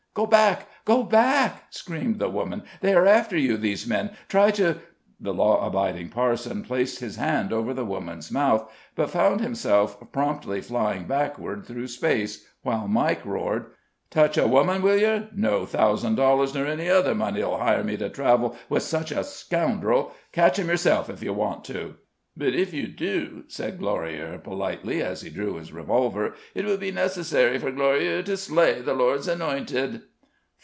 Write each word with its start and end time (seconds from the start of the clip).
"Go 0.13 0.25
back! 0.25 0.67
go 0.83 1.03
back!" 1.03 1.67
screamed 1.69 2.19
the 2.19 2.27
woman. 2.27 2.63
"They 2.81 2.93
are 2.95 3.05
after 3.07 3.37
you, 3.37 3.55
these 3.55 3.87
men. 3.87 4.11
Try 4.27 4.51
to" 4.51 4.79
The 5.21 5.33
law 5.33 5.65
abiding 5.65 6.09
parson 6.09 6.63
placed 6.63 6.99
his 6.99 7.15
hand 7.15 7.53
over 7.53 7.73
the 7.73 7.85
woman's 7.85 8.29
mouth, 8.29 8.69
but 8.93 9.09
found 9.09 9.39
himself 9.39 9.97
promptly 10.11 10.59
flying 10.59 11.05
backward 11.05 11.65
through 11.65 11.87
space, 11.87 12.45
while 12.61 12.89
Mike 12.89 13.25
roared: 13.25 13.67
"Touch 14.09 14.37
a 14.37 14.47
woman, 14.47 14.81
will 14.81 14.97
yer? 14.97 15.29
No 15.33 15.65
thousand 15.65 16.15
dollars 16.15 16.53
nor 16.53 16.65
any 16.65 16.89
other 16.89 17.15
money, 17.15 17.41
'll 17.41 17.57
hire 17.57 17.81
me 17.81 17.95
to 17.95 18.09
travel 18.09 18.57
with 18.67 18.83
such 18.83 19.13
a 19.13 19.23
scoundrel. 19.23 20.11
Catch 20.33 20.59
him 20.59 20.67
yerself, 20.67 21.09
if 21.09 21.23
yer 21.23 21.31
want 21.31 21.63
ter," 21.63 21.93
"But 22.37 22.55
if 22.55 22.73
you 22.73 22.87
do," 22.87 23.43
said 23.49 23.77
Glorieaux, 23.77 24.39
politely, 24.41 25.03
as 25.03 25.21
he 25.21 25.29
drew 25.29 25.55
his 25.55 25.73
revolver, 25.73 26.33
"it 26.55 26.63
will 26.63 26.77
be 26.77 26.89
necessary 26.89 27.59
for 27.59 27.71
Glorieaux 27.71 28.21
to 28.21 28.37
slay 28.37 28.79
the 28.81 28.93
Lord's 28.93 29.27
anointed." 29.27 30.03